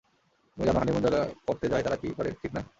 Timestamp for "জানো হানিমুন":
0.65-1.01